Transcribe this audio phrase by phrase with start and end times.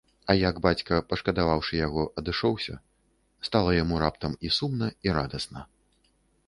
[0.33, 2.75] А як бацька, пашкадаваўшы яго, адышоўся,
[3.49, 5.61] стала яму раптам і сумна, і радасна.